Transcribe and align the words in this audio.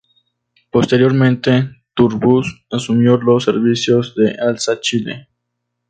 Posteriormente 0.71 1.83
Tur 1.93 2.19
Bus 2.19 2.65
asumió 2.71 3.17
los 3.21 3.43
servicios 3.43 4.15
de 4.15 4.31
Alsa 4.33 4.79
Chile. 4.81 5.29